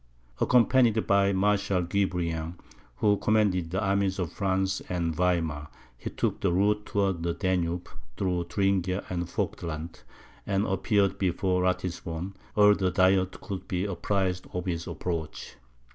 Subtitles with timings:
[0.39, 2.55] Accompanied by Marshal Guebriant,
[2.95, 7.87] who commanded the armies of France and Weimar, he took the route towards the Danube,
[8.17, 10.01] through Thuringia and Vogtland,
[10.47, 15.57] and appeared before Ratisbon, ere the Diet could be apprised of his approach.